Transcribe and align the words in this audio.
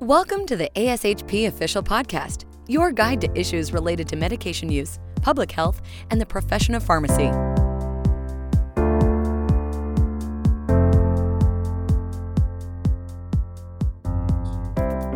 Welcome 0.00 0.46
to 0.46 0.56
the 0.56 0.70
ASHP 0.76 1.48
Official 1.48 1.82
Podcast, 1.82 2.44
your 2.68 2.92
guide 2.92 3.20
to 3.20 3.36
issues 3.36 3.72
related 3.72 4.06
to 4.10 4.16
medication 4.16 4.70
use, 4.70 5.00
public 5.22 5.50
health, 5.50 5.82
and 6.12 6.20
the 6.20 6.24
profession 6.24 6.76
of 6.76 6.84
pharmacy. 6.84 7.32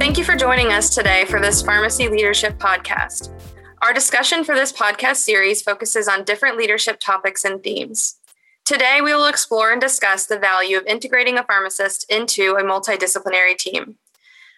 Thank 0.00 0.18
you 0.18 0.25
for 0.25 0.34
joining 0.34 0.73
us 0.73 0.93
today 0.93 1.27
for 1.27 1.41
this 1.41 1.62
Pharmacy 1.62 2.09
Leadership 2.09 2.59
Podcast. 2.59 3.30
Our 3.83 3.95
discussion 3.95 4.43
for 4.43 4.57
this 4.57 4.73
podcast 4.73 5.19
series 5.19 5.62
focuses 5.62 6.09
on 6.09 6.25
different 6.25 6.57
leadership 6.57 6.99
topics 6.99 7.45
and 7.45 7.62
themes. 7.62 8.17
Today, 8.64 8.99
we 9.01 9.14
will 9.14 9.27
explore 9.27 9.71
and 9.71 9.80
discuss 9.80 10.27
the 10.27 10.41
value 10.41 10.77
of 10.77 10.87
integrating 10.87 11.39
a 11.39 11.45
pharmacist 11.45 12.05
into 12.11 12.57
a 12.57 12.64
multidisciplinary 12.64 13.57
team. 13.57 13.96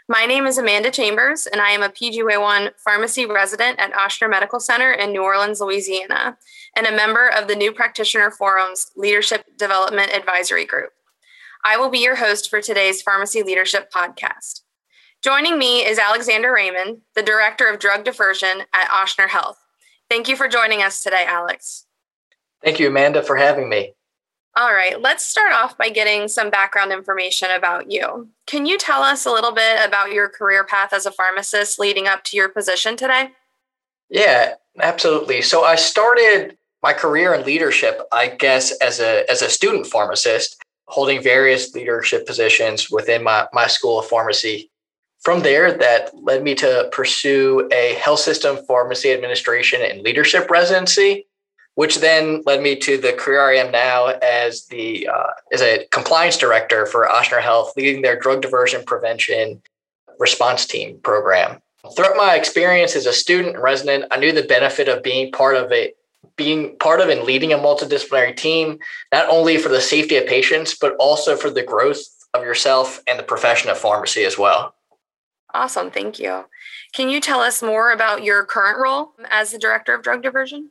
My 0.07 0.27
name 0.27 0.45
is 0.45 0.59
Amanda 0.59 0.91
Chambers, 0.91 1.47
and 1.47 1.63
I 1.63 1.71
am 1.71 1.83
a 1.83 1.89
PGY1 1.89 2.73
pharmacy 2.77 3.25
resident 3.25 3.81
at 3.81 3.95
Ochsner 3.95 4.29
Medical 4.29 4.61
Center 4.61 4.93
in 4.93 5.13
New 5.13 5.23
Orleans, 5.23 5.63
Louisiana, 5.63 6.37
and 6.77 6.87
a 6.87 6.95
member 6.95 7.27
of 7.27 7.49
the 7.49 7.57
New 7.57 7.73
Practitioner 7.73 8.31
Forum's 8.31 8.91
Leadership 8.97 9.47
Development 9.57 10.13
Advisory 10.13 10.67
Group. 10.67 10.91
I 11.65 11.79
will 11.79 11.89
be 11.89 12.01
your 12.01 12.17
host 12.17 12.51
for 12.51 12.61
today's 12.61 13.01
Pharmacy 13.01 13.43
Leadership 13.43 13.91
Podcast. 13.91 14.61
Joining 15.23 15.59
me 15.59 15.79
is 15.79 15.99
Alexander 15.99 16.53
Raymond, 16.53 16.99
the 17.15 17.23
Director 17.23 17.67
of 17.67 17.81
Drug 17.81 18.05
Diversion 18.05 18.65
at 18.75 18.91
Ochsner 18.91 19.31
Health. 19.31 19.57
Thank 20.11 20.29
you 20.29 20.37
for 20.37 20.49
joining 20.49 20.83
us 20.83 21.03
today, 21.03 21.25
Alex. 21.27 21.87
Thank 22.63 22.79
you, 22.79 22.89
Amanda, 22.89 23.23
for 23.23 23.37
having 23.37 23.71
me. 23.71 23.95
All 24.57 24.73
right, 24.73 25.01
let's 25.01 25.27
start 25.27 25.53
off 25.53 25.77
by 25.77 25.89
getting 25.89 26.29
some 26.29 26.49
background 26.49 26.93
information 26.93 27.51
about 27.51 27.91
you. 27.91 28.29
Can 28.47 28.67
you 28.67 28.79
tell 28.79 29.03
us 29.03 29.27
a 29.27 29.33
little 29.33 29.51
bit 29.51 29.85
about 29.85 30.13
your 30.13 30.29
career 30.29 30.63
path 30.63 30.93
as 30.93 31.07
a 31.07 31.11
pharmacist 31.11 31.81
leading 31.81 32.07
up 32.07 32.23
to 32.25 32.37
your 32.37 32.49
position 32.49 32.97
today? 32.97 33.31
Yeah, 34.11 34.55
absolutely. 34.81 35.43
So 35.43 35.65
I 35.65 35.75
started 35.75 36.57
my 36.85 36.93
career 36.93 37.35
in 37.35 37.45
leadership, 37.45 38.01
I 38.13 38.29
guess, 38.29 38.71
as 38.79 39.01
a 39.01 39.29
as 39.29 39.43
a 39.43 39.51
student 39.51 39.89
pharmacist, 39.89 40.63
holding 40.87 41.21
various 41.21 41.75
leadership 41.75 42.25
positions 42.25 42.91
within 42.91 43.25
my, 43.25 43.49
my 43.53 43.67
school 43.67 43.99
of 43.99 44.07
pharmacy. 44.07 44.71
From 45.23 45.43
there, 45.43 45.73
that 45.73 46.11
led 46.15 46.45
me 46.45 46.55
to 46.57 46.89
pursue 46.93 47.69
a 47.73 47.95
health 47.95 48.21
system 48.21 48.59
pharmacy 48.69 49.11
administration 49.13 49.81
and 49.83 50.03
leadership 50.03 50.49
residency 50.49 51.27
which 51.75 51.99
then 51.99 52.43
led 52.47 52.63
me 52.63 52.77
to 52.77 52.97
the 52.99 53.13
career 53.13 53.49
I 53.49 53.57
am 53.57 53.73
now 53.73 54.07
as 54.07 54.67
the 54.67 55.09
uh, 55.09 55.31
as 55.53 55.61
a 55.61 55.87
compliance 55.91 56.37
director 56.37 56.87
for 56.87 57.07
Ochsner 57.07 57.41
Health, 57.41 57.73
leading 57.77 58.03
their 58.03 58.19
drug 58.19 58.43
diversion 58.43 58.85
prevention 58.85 59.63
response 60.19 60.67
team 60.67 60.99
program. 61.03 61.61
Throughout 61.97 62.17
my 62.17 62.35
experience 62.35 62.97
as 62.97 63.07
a 63.07 63.13
student 63.13 63.55
and 63.55 63.63
resident, 63.63 64.07
I 64.11 64.17
knew 64.17 64.33
the 64.33 64.45
benefit 64.45 64.89
of 64.89 65.03
being 65.03 65.33
part 65.33 65.57
of 65.57 65.71
it, 65.71 65.97
being 66.37 66.77
part 66.79 67.01
of 67.01 67.09
and 67.09 67.23
leading 67.25 67.53
a 67.53 67.59
multidisciplinary 67.59 68.37
team, 68.37 68.79
not 69.13 69.29
only 69.29 69.59
for 69.59 69.69
the 69.69 69.81
safety 69.81 70.17
of 70.17 70.27
patients, 70.27 70.75
but 70.75 70.95
also 70.97 71.37
for 71.37 71.51
the 71.51 71.63
growth 71.63 72.03
of 72.33 72.43
yourself 72.43 73.03
and 73.07 73.19
the 73.19 73.23
profession 73.23 73.71
of 73.71 73.79
pharmacy 73.79 74.25
as 74.25 74.39
well. 74.39 74.75
Awesome, 75.53 75.91
thank 75.91 76.19
you. 76.19 76.47
Can 76.93 77.11
you 77.11 77.21
tell 77.21 77.41
us 77.41 77.63
more 77.63 77.93
about 77.93 78.25
your 78.25 78.45
current 78.45 78.79
role 78.81 79.13
as 79.31 79.53
the 79.53 79.59
director 79.59 79.95
of 79.95 80.03
drug 80.03 80.23
diversion? 80.23 80.71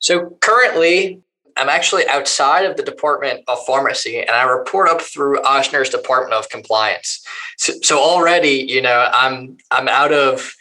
So 0.00 0.36
currently, 0.40 1.22
I'm 1.56 1.68
actually 1.68 2.08
outside 2.08 2.64
of 2.64 2.76
the 2.76 2.82
Department 2.82 3.42
of 3.46 3.64
Pharmacy 3.66 4.18
and 4.18 4.30
I 4.30 4.44
report 4.44 4.88
up 4.88 5.02
through 5.02 5.42
Ochsner's 5.42 5.90
Department 5.90 6.34
of 6.34 6.48
Compliance. 6.48 7.22
So, 7.58 7.74
so 7.82 7.98
already, 7.98 8.64
you 8.68 8.80
know, 8.80 9.08
I'm 9.12 9.58
I'm 9.70 9.88
out 9.88 10.12
of 10.12 10.54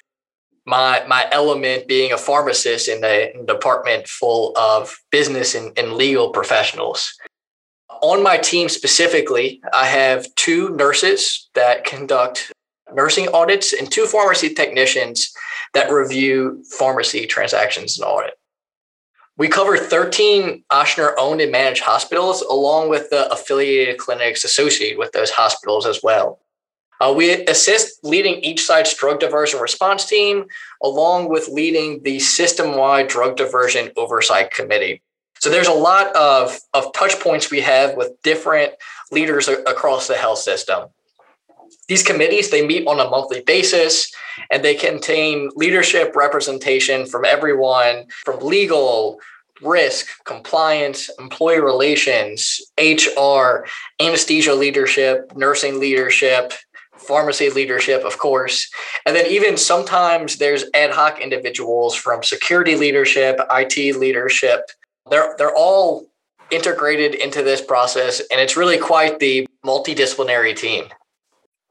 my 0.65 1.03
my 1.07 1.27
element 1.31 1.87
being 1.87 2.11
a 2.11 2.17
pharmacist 2.17 2.87
in 2.87 3.03
a, 3.03 3.31
in 3.33 3.41
a 3.41 3.45
department 3.45 4.07
full 4.07 4.55
of 4.57 4.95
business 5.11 5.55
and, 5.55 5.77
and 5.77 5.93
legal 5.93 6.31
professionals. 6.31 7.13
On 8.01 8.23
my 8.23 8.37
team 8.37 8.69
specifically, 8.69 9.61
I 9.73 9.85
have 9.85 10.33
two 10.35 10.69
nurses 10.69 11.49
that 11.53 11.85
conduct 11.85 12.51
nursing 12.93 13.27
audits 13.29 13.73
and 13.73 13.91
two 13.91 14.05
pharmacy 14.05 14.53
technicians 14.53 15.31
that 15.73 15.91
review 15.91 16.63
pharmacy 16.77 17.25
transactions 17.25 17.99
and 17.99 18.07
audit. 18.07 18.38
We 19.39 19.47
cover 19.47 19.77
13 19.77 20.65
Ochsner 20.69 21.13
owned 21.17 21.39
and 21.39 21.49
managed 21.49 21.81
hospitals, 21.81 22.41
along 22.41 22.89
with 22.89 23.09
the 23.09 23.31
affiliated 23.31 23.97
clinics 23.97 24.43
associated 24.43 24.99
with 24.99 25.13
those 25.13 25.31
hospitals 25.31 25.85
as 25.85 26.01
well. 26.03 26.41
Uh, 26.99 27.13
we 27.15 27.45
assist 27.45 28.03
leading 28.03 28.41
each 28.41 28.61
side's 28.61 28.93
drug 28.93 29.21
diversion 29.21 29.61
response 29.61 30.05
team, 30.05 30.43
along 30.83 31.29
with 31.29 31.47
leading 31.47 32.03
the 32.03 32.19
system 32.19 32.75
wide 32.75 33.07
drug 33.07 33.37
diversion 33.37 33.91
oversight 33.95 34.51
committee. 34.51 35.01
So 35.39 35.49
there's 35.49 35.69
a 35.69 35.73
lot 35.73 36.13
of, 36.17 36.59
of 36.73 36.91
touch 36.91 37.17
points 37.21 37.49
we 37.49 37.61
have 37.61 37.95
with 37.95 38.21
different 38.23 38.73
leaders 39.09 39.47
across 39.47 40.09
the 40.09 40.17
health 40.17 40.39
system. 40.39 40.89
These 41.89 42.03
committees, 42.03 42.51
they 42.51 42.65
meet 42.65 42.87
on 42.87 42.99
a 42.99 43.09
monthly 43.09 43.41
basis 43.41 44.13
and 44.51 44.63
they 44.63 44.75
contain 44.75 45.49
leadership 45.55 46.15
representation 46.15 47.07
from 47.07 47.25
everyone 47.25 48.05
from 48.23 48.39
legal, 48.39 49.19
risk, 49.61 50.07
compliance, 50.23 51.09
employee 51.19 51.59
relations, 51.59 52.61
HR, 52.79 53.65
anesthesia 53.99 54.53
leadership, 54.53 55.35
nursing 55.35 55.79
leadership, 55.79 56.53
pharmacy 56.93 57.49
leadership, 57.49 58.03
of 58.05 58.19
course. 58.19 58.69
And 59.07 59.15
then 59.15 59.25
even 59.25 59.57
sometimes 59.57 60.37
there's 60.37 60.65
ad 60.75 60.91
hoc 60.91 61.19
individuals 61.19 61.95
from 61.95 62.21
security 62.21 62.75
leadership, 62.75 63.39
IT 63.49 63.97
leadership. 63.97 64.61
They're 65.09 65.33
they're 65.39 65.55
all 65.55 66.05
integrated 66.51 67.15
into 67.15 67.41
this 67.43 67.61
process 67.61 68.21
and 68.31 68.39
it's 68.39 68.57
really 68.57 68.77
quite 68.77 69.19
the 69.19 69.47
multidisciplinary 69.65 70.55
team. 70.55 70.85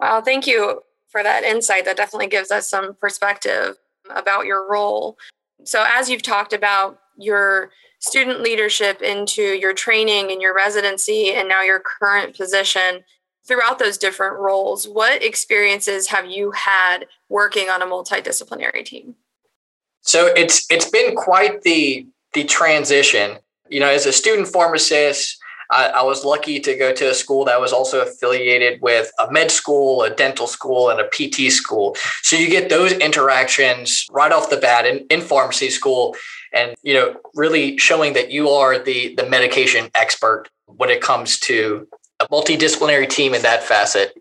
Wow, 0.01 0.21
thank 0.21 0.47
you 0.47 0.83
for 1.09 1.23
that 1.23 1.45
insight. 1.45 1.85
That 1.85 1.97
definitely 1.97 2.29
gives 2.29 2.51
us 2.51 2.69
some 2.69 2.95
perspective 2.95 3.77
about 4.11 4.47
your 4.47 4.71
role. 4.71 5.19
So, 5.65 5.85
as 5.87 6.09
you've 6.09 6.23
talked 6.23 6.53
about 6.53 6.99
your 7.17 7.71
student 7.99 8.41
leadership 8.41 9.03
into 9.03 9.43
your 9.43 9.75
training 9.75 10.31
and 10.31 10.41
your 10.41 10.55
residency 10.55 11.33
and 11.33 11.49
now 11.49 11.63
your 11.63 11.81
current 11.81 12.37
position, 12.37 13.03
throughout 13.49 13.79
those 13.79 13.99
different 13.99 14.37
roles, 14.39 14.87
what 14.87 15.25
experiences 15.25 16.07
have 16.09 16.27
you 16.27 16.53
had 16.53 17.07
working 17.29 17.71
on 17.71 17.83
a 17.83 17.87
multidisciplinary 17.87 18.85
team? 18.85 19.17
So 20.03 20.27
it's 20.27 20.71
it's 20.71 20.89
been 20.89 21.17
quite 21.17 21.63
the 21.63 22.07
the 22.35 22.45
transition. 22.45 23.39
You 23.69 23.81
know, 23.81 23.89
as 23.89 24.07
a 24.07 24.13
student 24.13 24.49
pharmacist, 24.49 25.39
I, 25.71 25.89
I, 25.89 26.03
was 26.03 26.25
lucky 26.25 26.61
to 26.61 26.75
go 26.77 26.93
to 26.95 27.11
a 27.11 27.15
school 27.15 27.45
that 27.45 27.61
was 27.61 27.73
also 27.73 28.01
affiliated 28.01 28.81
with 28.81 29.11
a 29.19 29.31
med 29.31 29.51
school, 29.51 30.03
a 30.03 30.11
dental 30.11 30.47
school, 30.47 30.89
and 30.89 31.01
a 31.01 31.09
PT 31.09 31.53
school. 31.53 31.95
So 32.23 32.37
you 32.37 32.49
get 32.49 32.71
those 32.71 32.93
interactions 32.93 34.07
right 34.11 34.33
off 34.33 34.51
the 34.51 34.57
bat 34.57 34.87
in, 34.87 35.07
in 35.11 35.21
pharmacy 35.21 35.71
school 35.71 36.17
and 36.53 36.75
you 36.83 36.95
know 36.95 37.17
really 37.35 37.77
showing 37.79 38.15
that 38.15 38.31
you 38.31 38.49
are 38.49 38.79
the 38.79 39.15
the 39.17 39.29
medication 39.29 39.91
expert 39.95 40.49
when 40.67 40.91
it 40.91 41.01
comes 41.01 41.39
to 41.41 41.87
a 42.21 42.27
multidisciplinary 42.29 43.09
team 43.09 43.35
in 43.35 43.43
that 43.43 43.63
facet. 43.63 44.21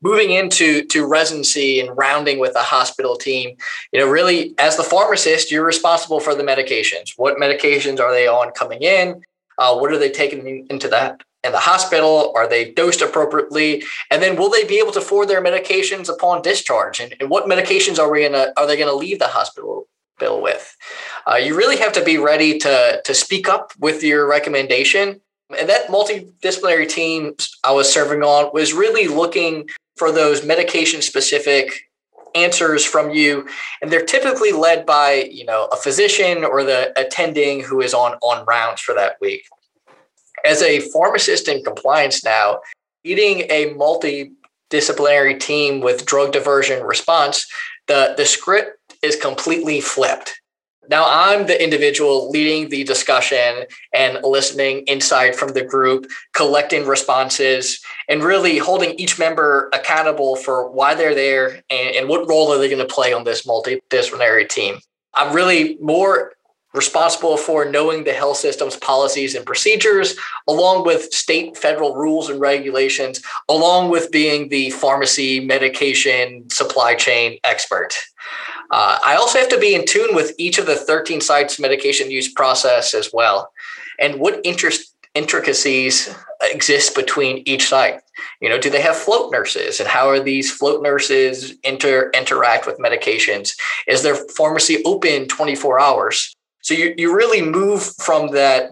Moving 0.00 0.30
into 0.30 0.84
to 0.84 1.04
residency 1.04 1.80
and 1.80 1.96
rounding 1.96 2.38
with 2.38 2.54
a 2.54 2.62
hospital 2.62 3.16
team 3.16 3.56
you 3.92 3.98
know 3.98 4.08
really 4.08 4.54
as 4.58 4.76
the 4.76 4.84
pharmacist 4.84 5.50
you're 5.50 5.64
responsible 5.64 6.20
for 6.20 6.34
the 6.34 6.44
medications. 6.44 7.14
What 7.16 7.38
medications 7.38 7.98
are 7.98 8.12
they 8.12 8.28
on 8.28 8.52
coming 8.52 8.82
in 8.82 9.22
uh, 9.58 9.76
what 9.76 9.92
are 9.92 9.98
they 9.98 10.10
taking 10.10 10.66
into 10.70 10.88
that 10.88 11.22
in 11.44 11.52
the 11.52 11.58
hospital? 11.58 12.32
Are 12.34 12.48
they 12.48 12.72
dosed 12.72 13.02
appropriately? 13.02 13.82
And 14.10 14.22
then 14.22 14.36
will 14.36 14.50
they 14.50 14.64
be 14.64 14.78
able 14.78 14.92
to 14.92 15.00
afford 15.00 15.28
their 15.28 15.42
medications 15.42 16.08
upon 16.08 16.42
discharge? 16.42 17.00
And, 17.00 17.14
and 17.20 17.28
what 17.28 17.46
medications 17.46 17.98
are 17.98 18.10
we 18.10 18.22
gonna 18.22 18.52
are 18.56 18.66
they 18.66 18.76
gonna 18.76 18.92
leave 18.92 19.18
the 19.18 19.28
hospital 19.28 19.88
bill 20.18 20.40
with? 20.40 20.76
Uh, 21.26 21.36
you 21.36 21.56
really 21.56 21.76
have 21.76 21.92
to 21.92 22.04
be 22.04 22.18
ready 22.18 22.58
to 22.58 23.00
to 23.04 23.14
speak 23.14 23.48
up 23.48 23.72
with 23.78 24.02
your 24.02 24.26
recommendation. 24.28 25.20
And 25.58 25.68
that 25.68 25.88
multidisciplinary 25.88 26.88
team 26.88 27.34
I 27.64 27.72
was 27.72 27.92
serving 27.92 28.22
on 28.22 28.50
was 28.52 28.74
really 28.74 29.08
looking 29.08 29.68
for 29.96 30.12
those 30.12 30.44
medication 30.44 31.02
specific 31.02 31.87
answers 32.34 32.84
from 32.84 33.10
you 33.10 33.48
and 33.80 33.90
they're 33.90 34.04
typically 34.04 34.52
led 34.52 34.86
by 34.86 35.28
you 35.30 35.44
know 35.44 35.68
a 35.72 35.76
physician 35.76 36.44
or 36.44 36.64
the 36.64 36.92
attending 36.98 37.60
who 37.60 37.80
is 37.80 37.94
on 37.94 38.12
on 38.22 38.44
rounds 38.46 38.80
for 38.80 38.94
that 38.94 39.16
week. 39.20 39.44
As 40.44 40.62
a 40.62 40.80
pharmacist 40.90 41.48
in 41.48 41.62
compliance 41.62 42.24
now 42.24 42.60
leading 43.04 43.40
a 43.50 43.74
multidisciplinary 43.74 45.38
team 45.38 45.80
with 45.80 46.06
drug 46.06 46.32
diversion 46.32 46.84
response 46.84 47.46
the 47.86 48.14
the 48.16 48.26
script 48.26 48.78
is 49.02 49.16
completely 49.16 49.80
flipped 49.80 50.40
Now 50.88 51.06
I'm 51.06 51.46
the 51.46 51.62
individual 51.62 52.30
leading 52.30 52.70
the 52.70 52.84
discussion 52.84 53.64
and 53.92 54.18
listening 54.22 54.80
insight 54.86 55.36
from 55.36 55.52
the 55.52 55.64
group, 55.64 56.06
collecting 56.32 56.86
responses, 56.86 57.80
and 58.08 58.22
really 58.22 58.58
holding 58.58 58.94
each 58.94 59.18
member 59.18 59.68
accountable 59.74 60.36
for 60.36 60.70
why 60.70 60.94
they're 60.94 61.14
there 61.14 61.62
and, 61.70 61.96
and 61.96 62.08
what 62.08 62.28
role 62.28 62.50
are 62.52 62.58
they 62.58 62.68
going 62.68 62.86
to 62.86 62.94
play 62.94 63.12
on 63.12 63.24
this 63.24 63.46
multidisciplinary 63.46 64.48
team. 64.48 64.78
I'm 65.14 65.34
really 65.34 65.76
more 65.80 66.32
responsible 66.74 67.36
for 67.36 67.64
knowing 67.64 68.04
the 68.04 68.12
health 68.12 68.36
system's 68.36 68.76
policies 68.76 69.34
and 69.34 69.44
procedures, 69.44 70.16
along 70.46 70.84
with 70.84 71.12
state 71.12 71.56
federal 71.56 71.94
rules 71.96 72.28
and 72.28 72.40
regulations, 72.40 73.22
along 73.48 73.90
with 73.90 74.10
being 74.10 74.48
the 74.48 74.70
pharmacy 74.70 75.40
medication 75.40 76.48
supply 76.50 76.94
chain 76.94 77.38
expert. 77.42 77.94
Uh, 78.70 78.98
I 79.04 79.16
also 79.16 79.38
have 79.38 79.48
to 79.48 79.58
be 79.58 79.74
in 79.74 79.86
tune 79.86 80.14
with 80.14 80.34
each 80.38 80.58
of 80.58 80.66
the 80.66 80.76
13 80.76 81.20
sites 81.20 81.58
medication 81.58 82.10
use 82.10 82.30
process 82.30 82.94
as 82.94 83.10
well, 83.12 83.50
and 83.98 84.20
what 84.20 84.40
interest 84.44 84.94
intricacies 85.14 86.14
exist 86.42 86.94
between 86.94 87.42
each 87.46 87.68
site. 87.68 88.00
You 88.40 88.48
know, 88.48 88.58
do 88.58 88.70
they 88.70 88.82
have 88.82 88.96
float 88.96 89.32
nurses, 89.32 89.80
and 89.80 89.88
how 89.88 90.08
are 90.08 90.20
these 90.20 90.50
float 90.50 90.82
nurses 90.82 91.54
inter 91.64 92.10
interact 92.14 92.66
with 92.66 92.78
medications? 92.78 93.56
Is 93.86 94.02
their 94.02 94.14
pharmacy 94.14 94.82
open 94.84 95.28
24 95.28 95.80
hours? 95.80 96.34
So 96.62 96.74
you 96.74 96.94
you 96.96 97.14
really 97.14 97.42
move 97.42 97.82
from 97.96 98.32
that, 98.32 98.70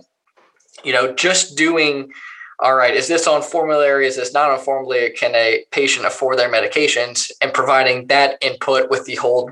you 0.85 0.93
know, 0.93 1.15
just 1.15 1.57
doing 1.57 2.13
all 2.59 2.75
right, 2.75 2.95
is 2.95 3.09
this 3.09 3.27
on 3.27 3.43
formulary? 3.43 4.07
Is 4.07 4.17
this 4.17 4.33
not 4.33 4.51
on 4.51 4.59
formulary? 4.59 5.11
Can 5.11 5.35
a 5.35 5.65
patient 5.71 6.07
afford 6.07 6.39
their 6.39 6.51
medications? 6.51 7.31
And 7.43 7.53
providing 7.53 8.07
that 8.07 8.39
input 8.41 8.91
with 8.91 9.05
the 9.05 9.17
whole, 9.17 9.51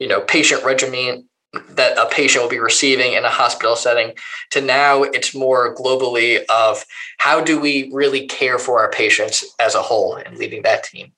you 0.00 0.08
know, 0.08 0.22
patient 0.22 0.64
regimen 0.64 1.28
that 1.70 1.96
a 1.98 2.06
patient 2.06 2.42
will 2.42 2.50
be 2.50 2.58
receiving 2.58 3.12
in 3.12 3.24
a 3.24 3.30
hospital 3.30 3.76
setting 3.76 4.14
to 4.50 4.60
now 4.60 5.02
it's 5.02 5.34
more 5.34 5.74
globally 5.74 6.44
of 6.50 6.84
how 7.18 7.40
do 7.40 7.58
we 7.58 7.90
really 7.92 8.26
care 8.26 8.58
for 8.58 8.80
our 8.80 8.90
patients 8.90 9.44
as 9.58 9.74
a 9.74 9.82
whole 9.82 10.16
and 10.16 10.36
leading 10.36 10.62
that 10.62 10.84
team. 10.84 11.12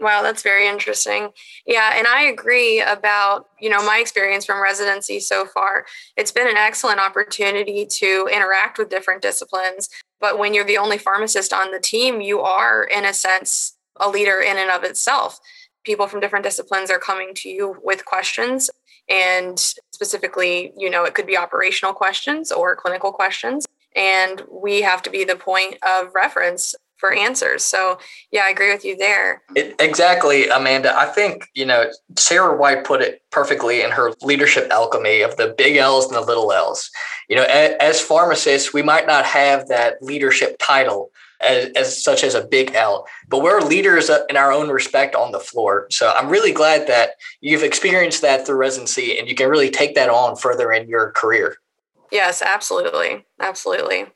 Wow, 0.00 0.22
that's 0.22 0.42
very 0.42 0.66
interesting. 0.66 1.30
Yeah, 1.66 1.92
and 1.96 2.06
I 2.06 2.24
agree 2.24 2.80
about, 2.80 3.48
you 3.60 3.70
know, 3.70 3.84
my 3.86 3.98
experience 3.98 4.44
from 4.44 4.60
residency 4.60 5.20
so 5.20 5.46
far. 5.46 5.86
It's 6.16 6.32
been 6.32 6.48
an 6.48 6.56
excellent 6.56 6.98
opportunity 6.98 7.86
to 7.86 8.28
interact 8.30 8.76
with 8.76 8.90
different 8.90 9.22
disciplines, 9.22 9.88
but 10.24 10.38
when 10.38 10.54
you're 10.54 10.64
the 10.64 10.78
only 10.78 10.96
pharmacist 10.96 11.52
on 11.52 11.70
the 11.70 11.78
team, 11.78 12.22
you 12.22 12.40
are 12.40 12.84
in 12.84 13.04
a 13.04 13.12
sense 13.12 13.76
a 13.96 14.08
leader 14.08 14.40
in 14.40 14.56
and 14.56 14.70
of 14.70 14.82
itself. 14.82 15.38
People 15.84 16.06
from 16.06 16.20
different 16.20 16.46
disciplines 16.46 16.90
are 16.90 16.98
coming 16.98 17.34
to 17.34 17.50
you 17.50 17.76
with 17.84 18.06
questions 18.06 18.70
and 19.10 19.58
specifically, 19.92 20.72
you 20.78 20.88
know, 20.88 21.04
it 21.04 21.12
could 21.12 21.26
be 21.26 21.36
operational 21.36 21.92
questions 21.92 22.50
or 22.50 22.74
clinical 22.74 23.12
questions 23.12 23.66
and 23.94 24.40
we 24.50 24.80
have 24.80 25.02
to 25.02 25.10
be 25.10 25.24
the 25.24 25.36
point 25.36 25.76
of 25.86 26.14
reference 26.14 26.74
for 27.04 27.12
answers. 27.12 27.62
So, 27.62 27.98
yeah, 28.32 28.44
I 28.46 28.50
agree 28.50 28.72
with 28.72 28.82
you 28.82 28.96
there. 28.96 29.42
It, 29.54 29.76
exactly, 29.78 30.48
Amanda. 30.48 30.98
I 30.98 31.04
think, 31.04 31.44
you 31.52 31.66
know, 31.66 31.90
Sarah 32.16 32.56
White 32.56 32.84
put 32.84 33.02
it 33.02 33.20
perfectly 33.30 33.82
in 33.82 33.90
her 33.90 34.14
leadership 34.22 34.70
alchemy 34.70 35.20
of 35.20 35.36
the 35.36 35.54
big 35.58 35.76
L's 35.76 36.06
and 36.06 36.14
the 36.14 36.22
little 36.22 36.50
L's. 36.50 36.90
You 37.28 37.36
know, 37.36 37.42
as, 37.42 37.74
as 37.78 38.00
pharmacists, 38.00 38.72
we 38.72 38.80
might 38.80 39.06
not 39.06 39.26
have 39.26 39.68
that 39.68 40.02
leadership 40.02 40.56
title 40.58 41.10
as, 41.42 41.68
as, 41.76 42.02
such 42.02 42.24
as 42.24 42.34
a 42.34 42.46
big 42.46 42.74
L, 42.74 43.06
but 43.28 43.42
we're 43.42 43.60
leaders 43.60 44.10
in 44.30 44.38
our 44.38 44.50
own 44.50 44.70
respect 44.70 45.14
on 45.14 45.30
the 45.30 45.40
floor. 45.40 45.86
So 45.90 46.10
I'm 46.10 46.30
really 46.30 46.52
glad 46.52 46.86
that 46.86 47.16
you've 47.42 47.64
experienced 47.64 48.22
that 48.22 48.46
through 48.46 48.56
residency 48.56 49.18
and 49.18 49.28
you 49.28 49.34
can 49.34 49.50
really 49.50 49.68
take 49.68 49.94
that 49.96 50.08
on 50.08 50.36
further 50.36 50.72
in 50.72 50.88
your 50.88 51.10
career. 51.10 51.56
Yes, 52.10 52.40
absolutely. 52.40 53.26
Absolutely. 53.40 54.06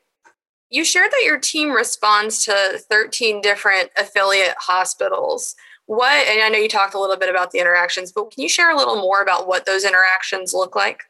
You 0.71 0.85
shared 0.85 1.11
that 1.11 1.23
your 1.25 1.39
team 1.39 1.71
responds 1.71 2.45
to 2.45 2.77
13 2.77 3.41
different 3.41 3.89
affiliate 3.97 4.55
hospitals. 4.59 5.55
What, 5.87 6.27
and 6.27 6.43
I 6.43 6.49
know 6.49 6.59
you 6.59 6.69
talked 6.69 6.93
a 6.93 6.99
little 6.99 7.17
bit 7.17 7.29
about 7.29 7.49
the 7.49 7.59
interactions, 7.59 8.11
but 8.11 8.29
can 8.29 8.43
you 8.43 8.49
share 8.49 8.69
a 8.69 8.77
little 8.77 8.97
more 8.97 9.23
about 9.23 9.47
what 9.47 9.65
those 9.65 9.83
interactions 9.83 10.53
look 10.53 10.75
like? 10.75 11.01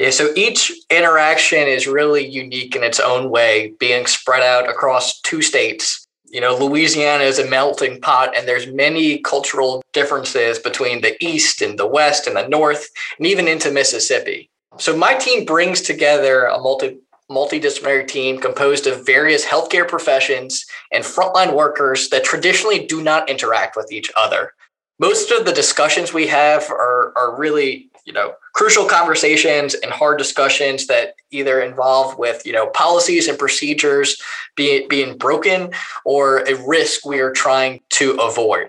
Yeah, 0.00 0.10
so 0.10 0.32
each 0.34 0.72
interaction 0.90 1.68
is 1.68 1.86
really 1.86 2.26
unique 2.26 2.74
in 2.74 2.82
its 2.82 2.98
own 2.98 3.30
way, 3.30 3.74
being 3.78 4.06
spread 4.06 4.42
out 4.42 4.68
across 4.68 5.20
two 5.20 5.40
states. 5.40 6.04
You 6.26 6.40
know, 6.40 6.56
Louisiana 6.56 7.22
is 7.22 7.38
a 7.38 7.48
melting 7.48 8.00
pot, 8.00 8.36
and 8.36 8.48
there's 8.48 8.66
many 8.66 9.18
cultural 9.18 9.84
differences 9.92 10.58
between 10.58 11.00
the 11.00 11.16
East 11.24 11.62
and 11.62 11.78
the 11.78 11.86
West 11.86 12.26
and 12.26 12.36
the 12.36 12.48
North, 12.48 12.88
and 13.18 13.26
even 13.28 13.46
into 13.46 13.70
Mississippi. 13.70 14.50
So 14.78 14.96
my 14.96 15.14
team 15.14 15.44
brings 15.44 15.80
together 15.80 16.44
a 16.44 16.58
multi 16.58 16.98
multidisciplinary 17.30 18.06
team 18.06 18.38
composed 18.38 18.86
of 18.86 19.04
various 19.04 19.44
healthcare 19.44 19.86
professions 19.86 20.64
and 20.92 21.04
frontline 21.04 21.54
workers 21.54 22.08
that 22.10 22.24
traditionally 22.24 22.86
do 22.86 23.02
not 23.02 23.28
interact 23.28 23.76
with 23.76 23.90
each 23.90 24.10
other. 24.16 24.52
Most 24.98 25.30
of 25.30 25.44
the 25.44 25.52
discussions 25.52 26.12
we 26.12 26.26
have 26.28 26.70
are, 26.70 27.12
are 27.16 27.36
really, 27.36 27.90
you 28.04 28.12
know, 28.12 28.34
crucial 28.54 28.86
conversations 28.86 29.74
and 29.74 29.92
hard 29.92 30.18
discussions 30.18 30.86
that 30.86 31.16
either 31.30 31.60
involve 31.60 32.16
with, 32.16 32.46
you 32.46 32.52
know, 32.52 32.68
policies 32.68 33.28
and 33.28 33.38
procedures 33.38 34.20
being, 34.54 34.88
being 34.88 35.18
broken 35.18 35.72
or 36.04 36.38
a 36.38 36.54
risk 36.66 37.04
we 37.04 37.20
are 37.20 37.32
trying 37.32 37.80
to 37.90 38.12
avoid. 38.20 38.68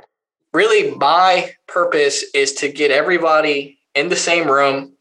Really, 0.53 0.92
my 0.95 1.53
purpose 1.68 2.25
is 2.33 2.53
to 2.53 2.71
get 2.71 2.92
everybody 2.92 3.77
in 3.94 4.10
the 4.10 4.15
same 4.15 4.50
room, 4.50 4.94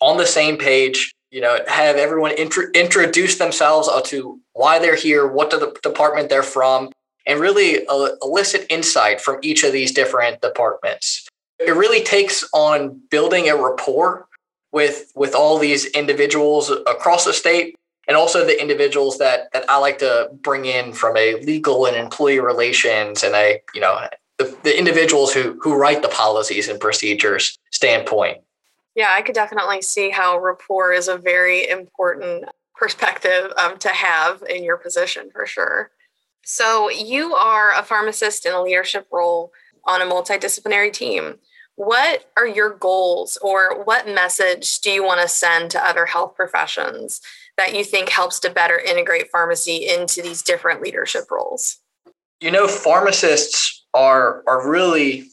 on 0.00 0.18
the 0.18 0.26
same 0.26 0.58
page, 0.58 1.11
you 1.32 1.40
know, 1.40 1.58
have 1.66 1.96
everyone 1.96 2.32
intro- 2.32 2.70
introduce 2.74 3.38
themselves 3.38 3.88
to 4.10 4.38
why 4.52 4.78
they're 4.78 4.94
here, 4.94 5.26
what 5.26 5.50
the 5.50 5.74
department 5.82 6.28
they're 6.28 6.42
from, 6.42 6.92
and 7.26 7.40
really 7.40 7.86
uh, 7.86 8.10
elicit 8.20 8.66
insight 8.68 9.20
from 9.20 9.38
each 9.42 9.64
of 9.64 9.72
these 9.72 9.92
different 9.92 10.42
departments. 10.42 11.26
It 11.58 11.72
really 11.72 12.04
takes 12.04 12.46
on 12.52 13.00
building 13.10 13.48
a 13.48 13.56
rapport 13.56 14.28
with 14.72 15.10
with 15.14 15.34
all 15.34 15.58
these 15.58 15.86
individuals 15.86 16.70
across 16.70 17.24
the 17.24 17.32
state 17.32 17.76
and 18.08 18.16
also 18.16 18.44
the 18.44 18.60
individuals 18.60 19.18
that 19.18 19.48
that 19.52 19.64
I 19.70 19.78
like 19.78 19.98
to 19.98 20.28
bring 20.42 20.66
in 20.66 20.92
from 20.92 21.16
a 21.16 21.36
legal 21.42 21.86
and 21.86 21.96
employee 21.96 22.40
relations 22.40 23.22
and 23.22 23.34
a 23.34 23.60
you 23.74 23.80
know 23.80 24.06
the, 24.38 24.54
the 24.64 24.76
individuals 24.76 25.32
who 25.32 25.58
who 25.62 25.76
write 25.76 26.02
the 26.02 26.08
policies 26.08 26.68
and 26.68 26.78
procedures 26.78 27.58
standpoint. 27.70 28.38
Yeah, 28.94 29.14
I 29.16 29.22
could 29.22 29.34
definitely 29.34 29.82
see 29.82 30.10
how 30.10 30.38
rapport 30.38 30.92
is 30.92 31.08
a 31.08 31.16
very 31.16 31.68
important 31.68 32.44
perspective 32.74 33.52
um, 33.62 33.78
to 33.78 33.88
have 33.88 34.42
in 34.48 34.64
your 34.64 34.76
position 34.76 35.30
for 35.32 35.46
sure. 35.46 35.90
So, 36.44 36.90
you 36.90 37.34
are 37.34 37.72
a 37.72 37.84
pharmacist 37.84 38.44
in 38.46 38.52
a 38.52 38.62
leadership 38.62 39.06
role 39.12 39.52
on 39.84 40.02
a 40.02 40.06
multidisciplinary 40.06 40.92
team. 40.92 41.36
What 41.76 42.30
are 42.36 42.46
your 42.46 42.70
goals, 42.70 43.38
or 43.40 43.82
what 43.84 44.06
message 44.06 44.80
do 44.80 44.90
you 44.90 45.04
want 45.04 45.20
to 45.22 45.28
send 45.28 45.70
to 45.70 45.84
other 45.84 46.04
health 46.04 46.34
professions 46.34 47.20
that 47.56 47.74
you 47.74 47.84
think 47.84 48.08
helps 48.08 48.40
to 48.40 48.50
better 48.50 48.78
integrate 48.78 49.30
pharmacy 49.30 49.88
into 49.88 50.20
these 50.20 50.42
different 50.42 50.82
leadership 50.82 51.30
roles? 51.30 51.78
You 52.40 52.50
know, 52.50 52.68
pharmacists 52.68 53.84
are 53.94 54.42
are 54.46 54.68
really 54.68 55.24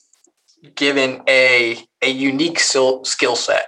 given 0.75 1.21
a, 1.27 1.83
a 2.01 2.09
unique 2.09 2.59
skill 2.59 3.03
set. 3.35 3.67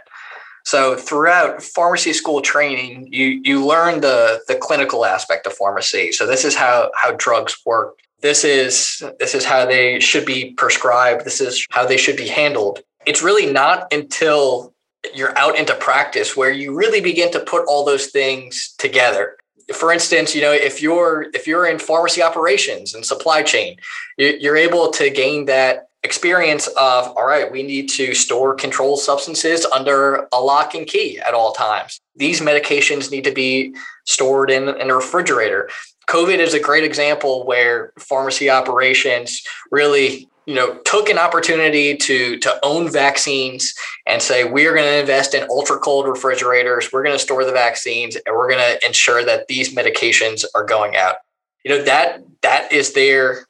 So 0.64 0.96
throughout 0.96 1.64
pharmacy 1.64 2.14
school 2.14 2.42
training, 2.42 3.08
you 3.12 3.42
you 3.44 3.66
learn 3.66 4.02
the 4.02 4.42
the 4.48 4.56
clinical 4.56 5.06
aspect 5.06 5.48
of 5.48 5.54
pharmacy. 5.54 6.12
So 6.12 6.28
this 6.28 6.46
is 6.46 6.56
how 6.56 6.92
how 6.96 7.12
drugs 7.18 7.56
work. 7.66 7.98
This 8.22 8.44
is 8.44 9.04
this 9.20 9.34
is 9.34 9.44
how 9.44 9.66
they 9.66 10.00
should 10.00 10.26
be 10.26 10.54
prescribed. 10.54 11.26
This 11.26 11.42
is 11.42 11.66
how 11.72 11.86
they 11.86 11.98
should 11.98 12.18
be 12.18 12.28
handled. 12.28 12.82
It's 13.06 13.24
really 13.24 13.52
not 13.52 13.92
until 13.92 14.74
you're 15.16 15.38
out 15.38 15.58
into 15.58 15.74
practice 15.76 16.38
where 16.38 16.52
you 16.52 16.76
really 16.76 17.02
begin 17.02 17.32
to 17.32 17.40
put 17.40 17.66
all 17.68 17.84
those 17.84 18.08
things 18.08 18.76
together 18.78 19.36
for 19.74 19.92
instance 19.92 20.36
you 20.36 20.42
know 20.42 20.52
if 20.52 20.82
you're 20.82 21.28
if 21.34 21.48
you're 21.48 21.66
in 21.66 21.80
pharmacy 21.80 22.22
operations 22.22 22.94
and 22.94 23.06
supply 23.06 23.42
chain 23.42 23.78
you're 24.18 24.58
able 24.58 24.92
to 24.92 25.10
gain 25.10 25.46
that 25.46 25.88
experience 26.04 26.68
of 26.68 27.08
all 27.16 27.28
right 27.28 27.52
we 27.52 27.62
need 27.62 27.88
to 27.88 28.14
store 28.16 28.56
controlled 28.56 29.00
substances 29.00 29.66
under 29.66 30.28
a 30.34 30.40
lock 30.40 30.74
and 30.74 30.88
key 30.88 31.20
at 31.20 31.34
all 31.34 31.54
times. 31.54 32.00
These 32.16 32.42
medications 32.42 33.12
need 33.12 33.24
to 33.26 33.32
be 33.32 33.76
stored 34.06 34.50
in, 34.50 34.70
in 34.70 34.90
a 34.90 34.96
refrigerator. 34.96 35.70
Covid 36.10 36.40
is 36.40 36.54
a 36.54 36.60
great 36.60 36.84
example 36.84 37.46
where 37.46 37.94
pharmacy 38.00 38.50
operations 38.50 39.44
really 39.72 40.28
you 40.48 40.56
know 40.56 40.78
took 40.80 41.08
an 41.10 41.20
opportunity 41.20 41.96
to 41.96 42.38
to 42.40 42.60
own 42.64 42.92
vaccines 42.92 43.74
and 44.08 44.22
say 44.22 44.44
we're 44.44 44.74
going 44.74 44.88
to 44.88 45.00
invest 45.00 45.36
in 45.36 45.48
ultra 45.50 45.78
cold 45.78 46.08
refrigerators. 46.08 46.92
We're 46.92 47.04
going 47.04 47.16
to 47.16 47.24
store 47.24 47.46
the 47.46 47.52
vaccines 47.52 48.16
and 48.16 48.36
we're 48.36 48.50
going 48.50 48.64
to 48.64 48.86
ensure 48.86 49.24
that 49.24 49.48
these 49.48 49.76
medications 49.76 50.44
are 50.56 50.66
going 50.66 50.96
out. 50.96 51.18
You 51.64 51.78
know 51.78 51.84
that 51.84 52.24
that 52.42 52.74
is 52.74 52.94
their 52.94 53.46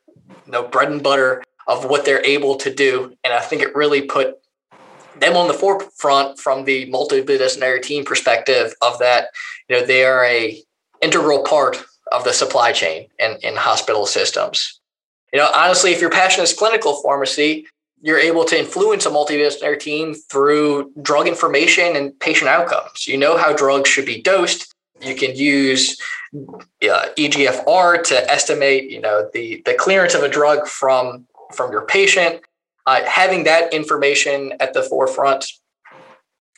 you 0.45 0.51
know 0.51 0.67
bread 0.67 0.91
and 0.91 1.01
butter 1.01 1.41
of 1.67 1.85
what 1.85 2.05
they're 2.05 2.25
able 2.25 2.55
to 2.57 2.73
do. 2.73 3.15
And 3.23 3.33
I 3.33 3.39
think 3.39 3.61
it 3.61 3.75
really 3.75 4.01
put 4.03 4.37
them 5.19 5.35
on 5.35 5.47
the 5.47 5.53
forefront 5.53 6.39
from 6.39 6.65
the 6.65 6.91
multidisciplinary 6.91 7.81
team 7.81 8.03
perspective 8.03 8.73
of 8.81 8.99
that, 8.99 9.29
you 9.69 9.79
know, 9.79 9.85
they 9.85 10.03
are 10.03 10.25
a 10.25 10.61
integral 11.01 11.43
part 11.43 11.83
of 12.11 12.23
the 12.23 12.33
supply 12.33 12.71
chain 12.71 13.07
in, 13.19 13.37
in 13.43 13.55
hospital 13.55 14.05
systems. 14.05 14.79
You 15.31 15.39
know, 15.39 15.49
honestly, 15.55 15.91
if 15.91 16.01
your 16.01 16.09
passion 16.09 16.43
is 16.43 16.53
clinical 16.53 17.01
pharmacy, 17.01 17.65
you're 18.01 18.19
able 18.19 18.43
to 18.45 18.59
influence 18.59 19.05
a 19.05 19.09
multidisciplinary 19.09 19.79
team 19.79 20.13
through 20.13 20.91
drug 21.01 21.27
information 21.27 21.95
and 21.95 22.19
patient 22.19 22.49
outcomes. 22.49 23.07
You 23.07 23.17
know 23.17 23.37
how 23.37 23.53
drugs 23.53 23.89
should 23.89 24.05
be 24.05 24.21
dosed. 24.21 24.73
You 25.01 25.15
can 25.15 25.35
use 25.35 25.99
uh, 26.33 27.07
EGFR 27.17 28.03
to 28.03 28.31
estimate, 28.31 28.89
you 28.89 28.99
know, 28.99 29.29
the 29.33 29.61
the 29.65 29.73
clearance 29.73 30.13
of 30.13 30.23
a 30.23 30.29
drug 30.29 30.67
from 30.67 31.27
from 31.51 31.71
your 31.71 31.85
patient. 31.85 32.41
Uh, 32.85 33.03
having 33.05 33.43
that 33.43 33.73
information 33.73 34.53
at 34.59 34.73
the 34.73 34.81
forefront, 34.81 35.45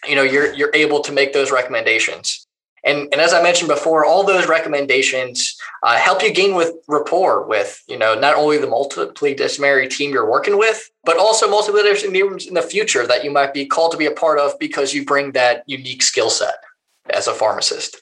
you 0.07 0.15
know, 0.15 0.23
you're 0.23 0.53
you're 0.53 0.71
able 0.73 1.01
to 1.01 1.11
make 1.11 1.33
those 1.33 1.51
recommendations. 1.51 2.47
And, 2.85 3.07
and 3.13 3.21
as 3.21 3.33
I 3.33 3.41
mentioned 3.41 3.69
before, 3.69 4.05
all 4.05 4.25
those 4.25 4.47
recommendations 4.47 5.57
uh, 5.83 5.97
help 5.97 6.21
you 6.21 6.33
gain 6.33 6.53
with 6.53 6.73
rapport 6.87 7.47
with, 7.47 7.81
you 7.87 7.97
know, 7.97 8.13
not 8.13 8.35
only 8.35 8.57
the 8.57 8.67
multidisciplinary 8.67 9.89
team 9.89 10.11
you're 10.11 10.29
working 10.29 10.57
with, 10.57 10.89
but 11.05 11.17
also 11.17 11.49
multidisciplinary 11.49 12.11
teams 12.11 12.45
in 12.45 12.55
the 12.55 12.61
future 12.61 13.07
that 13.07 13.23
you 13.23 13.31
might 13.31 13.53
be 13.53 13.65
called 13.65 13.91
to 13.93 13.97
be 13.97 14.05
a 14.05 14.11
part 14.11 14.37
of 14.37 14.59
because 14.59 14.93
you 14.93 15.05
bring 15.05 15.31
that 15.31 15.63
unique 15.65 16.03
skill 16.03 16.29
set 16.29 16.55
as 17.09 17.27
a 17.27 17.33
pharmacist. 17.33 18.01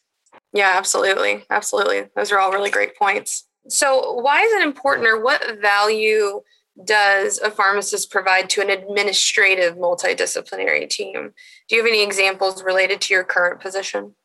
Yeah, 0.52 0.72
absolutely. 0.74 1.46
Absolutely. 1.50 2.08
Those 2.16 2.32
are 2.32 2.40
all 2.40 2.52
really 2.52 2.72
great 2.72 2.96
points. 2.98 3.48
So, 3.68 4.14
why 4.14 4.42
is 4.42 4.54
it 4.54 4.64
important 4.64 5.08
or 5.08 5.22
what 5.22 5.60
value 5.62 6.42
does 6.86 7.40
a 7.40 7.52
pharmacist 7.52 8.12
provide 8.12 8.50
to 8.52 8.62
an 8.62 8.70
administrative 8.70 9.76
multidisciplinary 9.76 10.90
team? 10.90 11.34
Do 11.68 11.76
you 11.76 11.82
have 11.82 11.90
any 11.90 12.04
examples 12.04 12.64
related 12.64 13.02
to 13.02 13.14
your 13.14 13.24
current 13.24 13.62
position? 13.62 14.16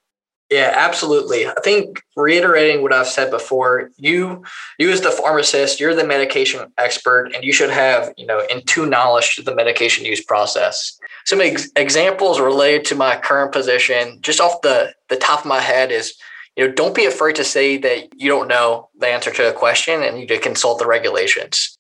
Yeah, 0.51 0.73
absolutely. 0.77 1.49
I 1.49 1.55
think 1.65 2.01
reiterating 2.17 2.83
what 2.83 2.93
I've 2.93 3.09
said 3.09 3.33
before, 3.33 3.91
you 3.97 4.45
you 4.79 4.91
as 4.91 5.01
the 5.01 5.11
pharmacist, 5.11 5.81
you're 5.81 5.95
the 5.95 6.07
medication 6.07 6.73
expert, 6.79 7.33
and 7.35 7.43
you 7.43 7.53
should 7.53 7.71
have 7.71 8.13
you 8.17 8.27
know 8.27 8.47
in 8.49 8.63
tune 8.63 8.91
knowledge 8.91 9.35
to 9.37 9.43
the 9.43 9.55
medication 9.55 10.05
use 10.05 10.25
process. 10.25 10.99
Some 11.25 11.41
ex- 11.41 11.71
examples 11.75 12.39
related 12.39 12.85
to 12.87 12.95
my 12.95 13.17
current 13.17 13.51
position, 13.51 14.19
just 14.21 14.41
off 14.41 14.63
the 14.63 14.95
the 15.09 15.17
top 15.17 15.41
of 15.41 15.47
my 15.47 15.61
head, 15.61 15.91
is 15.91 16.15
you 16.55 16.65
know 16.65 16.73
don't 16.73 16.95
be 16.95 17.07
afraid 17.07 17.35
to 17.37 17.45
say 17.45 17.77
that 17.79 18.09
you 18.15 18.29
don't 18.29 18.47
know 18.47 18.89
the 19.01 19.09
answer 19.09 19.33
to 19.33 19.49
a 19.49 19.53
question, 19.53 20.01
and 20.01 20.15
you 20.15 20.27
need 20.27 20.29
to 20.29 20.39
consult 20.39 20.79
the 20.79 20.87
regulations 20.87 21.76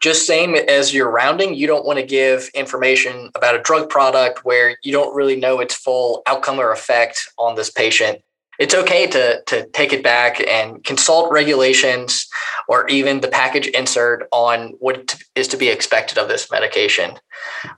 just 0.00 0.26
same 0.26 0.54
as 0.54 0.94
you're 0.94 1.10
rounding, 1.10 1.54
you 1.54 1.66
don't 1.66 1.86
want 1.86 1.98
to 1.98 2.04
give 2.04 2.50
information 2.54 3.30
about 3.34 3.54
a 3.54 3.62
drug 3.62 3.88
product 3.88 4.44
where 4.44 4.76
you 4.82 4.92
don't 4.92 5.14
really 5.14 5.36
know 5.36 5.60
its 5.60 5.74
full 5.74 6.22
outcome 6.26 6.58
or 6.58 6.72
effect 6.72 7.28
on 7.38 7.54
this 7.54 7.70
patient. 7.70 8.20
It's 8.58 8.74
okay 8.74 9.06
to, 9.08 9.42
to 9.46 9.66
take 9.68 9.92
it 9.92 10.02
back 10.02 10.40
and 10.40 10.82
consult 10.82 11.30
regulations 11.30 12.26
or 12.68 12.88
even 12.88 13.20
the 13.20 13.28
package 13.28 13.66
insert 13.68 14.26
on 14.32 14.68
what 14.78 15.16
is 15.34 15.48
to 15.48 15.56
be 15.56 15.68
expected 15.68 16.16
of 16.16 16.28
this 16.28 16.50
medication. 16.50 17.18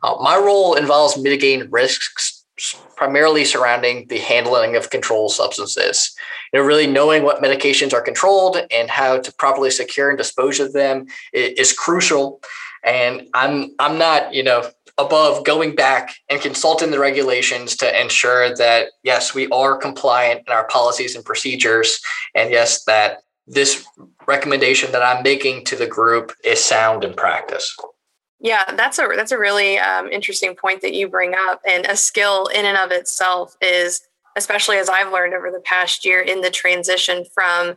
Uh, 0.02 0.16
my 0.20 0.36
role 0.36 0.74
involves 0.74 1.18
mitigating 1.18 1.68
risks 1.70 2.37
primarily 2.96 3.44
surrounding 3.44 4.06
the 4.08 4.18
handling 4.18 4.76
of 4.76 4.90
controlled 4.90 5.32
substances. 5.32 6.14
You 6.52 6.60
know, 6.60 6.66
really 6.66 6.86
knowing 6.86 7.22
what 7.22 7.42
medications 7.42 7.92
are 7.92 8.00
controlled 8.00 8.58
and 8.70 8.90
how 8.90 9.18
to 9.18 9.32
properly 9.34 9.70
secure 9.70 10.08
and 10.08 10.18
dispose 10.18 10.60
of 10.60 10.72
them 10.72 11.06
is, 11.32 11.72
crucial. 11.72 12.40
And 12.84 13.28
I'm 13.34 13.74
I'm 13.78 13.98
not, 13.98 14.32
you 14.32 14.42
know, 14.42 14.70
above 14.96 15.44
going 15.44 15.74
back 15.74 16.14
and 16.28 16.40
consulting 16.40 16.90
the 16.90 16.98
regulations 16.98 17.76
to 17.76 18.00
ensure 18.00 18.54
that 18.56 18.88
yes, 19.02 19.34
we 19.34 19.48
are 19.48 19.76
compliant 19.76 20.42
in 20.46 20.52
our 20.52 20.66
policies 20.66 21.14
and 21.14 21.24
procedures, 21.24 22.00
and 22.34 22.50
yes, 22.50 22.84
that 22.84 23.18
this 23.46 23.86
recommendation 24.26 24.92
that 24.92 25.02
I'm 25.02 25.22
making 25.22 25.64
to 25.66 25.76
the 25.76 25.86
group 25.86 26.32
is 26.44 26.62
sound 26.62 27.04
in 27.04 27.14
practice. 27.14 27.74
Yeah, 28.40 28.72
that's 28.76 28.98
a 28.98 29.08
that's 29.16 29.32
a 29.32 29.38
really 29.38 29.78
um, 29.78 30.08
interesting 30.12 30.54
point 30.54 30.80
that 30.82 30.94
you 30.94 31.08
bring 31.08 31.34
up, 31.36 31.60
and 31.68 31.84
a 31.86 31.96
skill 31.96 32.46
in 32.46 32.64
and 32.64 32.76
of 32.76 32.92
itself 32.92 33.56
is, 33.60 34.02
especially 34.36 34.76
as 34.76 34.88
I've 34.88 35.12
learned 35.12 35.34
over 35.34 35.50
the 35.50 35.60
past 35.60 36.04
year, 36.04 36.20
in 36.20 36.40
the 36.40 36.50
transition 36.50 37.24
from 37.34 37.76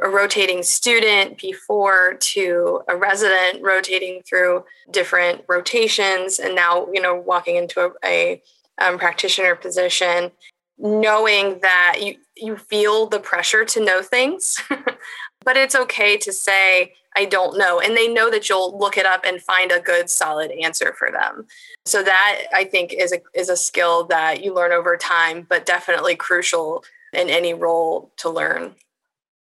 a 0.00 0.08
rotating 0.08 0.62
student 0.62 1.38
before 1.38 2.14
to 2.20 2.82
a 2.88 2.96
resident, 2.96 3.62
rotating 3.62 4.20
through 4.28 4.64
different 4.90 5.42
rotations, 5.48 6.38
and 6.38 6.54
now 6.54 6.86
you 6.92 7.00
know 7.00 7.14
walking 7.14 7.56
into 7.56 7.80
a, 7.80 7.90
a 8.04 8.42
um, 8.86 8.98
practitioner 8.98 9.54
position, 9.54 10.30
knowing 10.76 11.60
that 11.60 12.00
you 12.02 12.16
you 12.36 12.58
feel 12.58 13.06
the 13.06 13.20
pressure 13.20 13.64
to 13.64 13.82
know 13.82 14.02
things, 14.02 14.60
but 15.44 15.56
it's 15.56 15.74
okay 15.74 16.18
to 16.18 16.30
say 16.30 16.92
I 17.16 17.24
don't 17.24 17.56
know. 17.56 17.80
And 17.80 17.96
they 17.96 18.08
know 18.08 18.30
that 18.30 18.48
you'll 18.48 18.76
look 18.78 18.96
it 18.96 19.06
up 19.06 19.24
and 19.24 19.40
find 19.40 19.70
a 19.70 19.80
good 19.80 20.10
solid 20.10 20.50
answer 20.50 20.92
for 20.98 21.10
them. 21.10 21.46
So 21.84 22.02
that 22.02 22.42
I 22.52 22.64
think 22.64 22.92
is 22.92 23.12
a 23.12 23.20
is 23.34 23.48
a 23.48 23.56
skill 23.56 24.04
that 24.04 24.42
you 24.42 24.52
learn 24.54 24.72
over 24.72 24.96
time, 24.96 25.46
but 25.48 25.66
definitely 25.66 26.16
crucial 26.16 26.84
in 27.12 27.30
any 27.30 27.54
role 27.54 28.10
to 28.16 28.30
learn. 28.30 28.74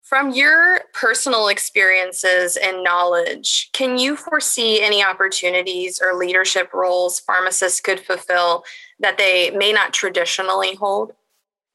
From 0.02 0.32
your 0.32 0.80
personal 0.92 1.48
experiences 1.48 2.58
and 2.58 2.84
knowledge, 2.84 3.70
can 3.72 3.96
you 3.96 4.16
foresee 4.16 4.82
any 4.82 5.02
opportunities 5.02 5.98
or 6.02 6.14
leadership 6.14 6.74
roles 6.74 7.18
pharmacists 7.20 7.80
could 7.80 8.00
fulfill 8.00 8.64
that 9.00 9.16
they 9.16 9.50
may 9.50 9.72
not 9.72 9.94
traditionally 9.94 10.74
hold? 10.74 11.14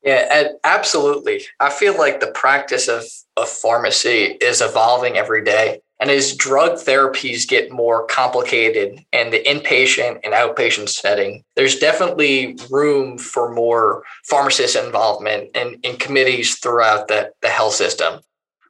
Yeah, 0.03 0.49
absolutely. 0.63 1.41
I 1.59 1.69
feel 1.69 1.97
like 1.97 2.19
the 2.19 2.31
practice 2.31 2.87
of, 2.87 3.03
of 3.35 3.49
pharmacy 3.49 4.37
is 4.39 4.61
evolving 4.61 5.17
every 5.17 5.43
day. 5.43 5.81
And 5.99 6.09
as 6.09 6.33
drug 6.33 6.77
therapies 6.77 7.45
get 7.45 7.71
more 7.71 8.05
complicated 8.07 9.03
in 9.11 9.31
the 9.31 9.43
inpatient 9.43 10.21
and 10.23 10.33
outpatient 10.33 10.87
setting, 10.87 11.43
there's 11.57 11.77
definitely 11.77 12.57
room 12.71 13.17
for 13.17 13.53
more 13.53 14.03
pharmacist 14.23 14.77
involvement 14.77 15.53
in, 15.55 15.77
in 15.83 15.97
committees 15.97 16.57
throughout 16.57 17.09
the, 17.09 17.33
the 17.41 17.49
health 17.49 17.73
system, 17.73 18.21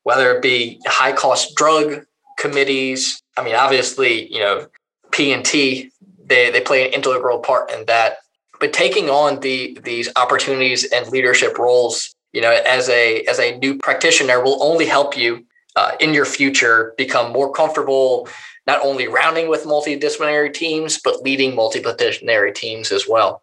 whether 0.01 0.35
it 0.35 0.41
be 0.41 0.81
high 0.87 1.11
cost 1.11 1.53
drug 1.53 2.05
committees. 2.39 3.21
I 3.37 3.43
mean, 3.43 3.53
obviously, 3.53 4.33
you 4.33 4.39
know, 4.39 4.65
P 5.11 5.31
and 5.31 5.45
T, 5.45 5.91
they, 6.25 6.49
they 6.49 6.61
play 6.61 6.87
an 6.87 6.93
integral 6.93 7.39
part 7.39 7.71
in 7.71 7.85
that 7.85 8.17
but 8.59 8.73
taking 8.73 9.09
on 9.09 9.39
the 9.39 9.77
these 9.83 10.09
opportunities 10.15 10.85
and 10.91 11.07
leadership 11.09 11.57
roles 11.57 12.13
you 12.33 12.41
know 12.41 12.51
as 12.65 12.89
a 12.89 13.23
as 13.23 13.39
a 13.39 13.57
new 13.57 13.77
practitioner 13.77 14.43
will 14.43 14.61
only 14.61 14.85
help 14.85 15.17
you 15.17 15.45
uh, 15.75 15.91
in 15.99 16.13
your 16.13 16.25
future 16.25 16.93
become 16.97 17.31
more 17.31 17.51
comfortable 17.51 18.27
not 18.67 18.83
only 18.83 19.07
rounding 19.07 19.49
with 19.49 19.63
multidisciplinary 19.63 20.53
teams 20.53 20.99
but 21.03 21.21
leading 21.21 21.53
multidisciplinary 21.53 22.53
teams 22.53 22.91
as 22.91 23.07
well. 23.07 23.41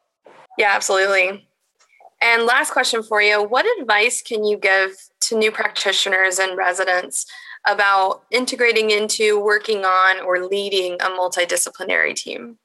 Yeah 0.59 0.73
absolutely. 0.75 1.47
And 2.23 2.45
last 2.45 2.71
question 2.71 3.03
for 3.03 3.21
you. 3.21 3.43
What 3.43 3.67
advice 3.79 4.23
can 4.23 4.43
you 4.43 4.57
give 4.57 4.93
to 5.21 5.37
new 5.37 5.53
practitioners 5.53 6.39
and 6.39 6.57
residents 6.57 7.27
about 7.67 8.23
integrating 8.31 8.91
into 8.91 9.39
working 9.39 9.85
on 9.85 10.21
or 10.25 10.47
leading 10.47 10.95
a 10.95 11.11
multidisciplinary 11.11 12.15
team 12.15 12.59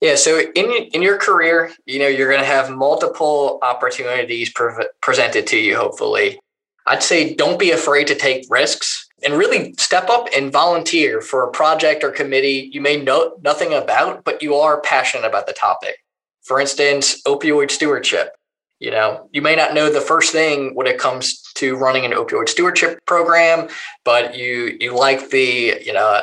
yeah, 0.00 0.14
so 0.14 0.40
in 0.54 0.70
in 0.92 1.02
your 1.02 1.18
career, 1.18 1.72
you 1.86 1.98
know, 1.98 2.08
you're 2.08 2.28
going 2.28 2.40
to 2.40 2.46
have 2.46 2.70
multiple 2.70 3.58
opportunities 3.62 4.50
pre- 4.52 4.88
presented 5.00 5.46
to 5.48 5.58
you 5.58 5.76
hopefully. 5.76 6.38
I'd 6.86 7.02
say 7.02 7.34
don't 7.34 7.58
be 7.58 7.72
afraid 7.72 8.06
to 8.08 8.14
take 8.14 8.46
risks 8.48 9.08
and 9.24 9.34
really 9.34 9.72
step 9.74 10.08
up 10.08 10.28
and 10.36 10.52
volunteer 10.52 11.20
for 11.20 11.42
a 11.42 11.50
project 11.50 12.04
or 12.04 12.10
committee 12.10 12.70
you 12.72 12.80
may 12.80 13.02
know 13.02 13.36
nothing 13.42 13.72
about, 13.72 14.24
but 14.24 14.42
you 14.42 14.54
are 14.54 14.80
passionate 14.82 15.26
about 15.26 15.46
the 15.46 15.52
topic. 15.52 15.96
For 16.42 16.60
instance, 16.60 17.22
opioid 17.22 17.70
stewardship. 17.70 18.36
You 18.78 18.90
know, 18.90 19.28
you 19.32 19.40
may 19.40 19.56
not 19.56 19.72
know 19.72 19.90
the 19.90 20.02
first 20.02 20.32
thing 20.32 20.74
when 20.74 20.86
it 20.86 20.98
comes 20.98 21.40
to 21.54 21.76
running 21.76 22.04
an 22.04 22.12
opioid 22.12 22.50
stewardship 22.50 22.98
program, 23.06 23.68
but 24.04 24.36
you 24.36 24.76
you 24.78 24.94
like 24.94 25.30
the, 25.30 25.80
you 25.82 25.94
know, 25.94 26.20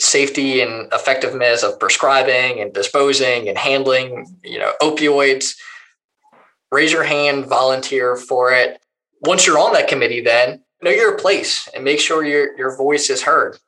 safety 0.00 0.62
and 0.62 0.90
effectiveness 0.92 1.62
of 1.62 1.78
prescribing 1.78 2.60
and 2.60 2.72
disposing 2.72 3.48
and 3.48 3.58
handling, 3.58 4.26
you 4.42 4.58
know, 4.58 4.72
opioids, 4.80 5.56
raise 6.72 6.90
your 6.90 7.04
hand, 7.04 7.46
volunteer 7.46 8.16
for 8.16 8.50
it. 8.50 8.80
Once 9.20 9.46
you're 9.46 9.58
on 9.58 9.74
that 9.74 9.88
committee, 9.88 10.22
then 10.22 10.62
know 10.82 10.90
your 10.90 11.18
place 11.18 11.68
and 11.74 11.84
make 11.84 12.00
sure 12.00 12.24
your 12.24 12.56
your 12.56 12.76
voice 12.76 13.10
is 13.10 13.22
heard. 13.22 13.58